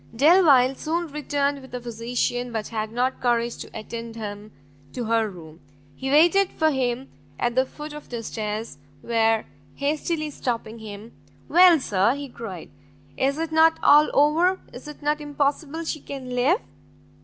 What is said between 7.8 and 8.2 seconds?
of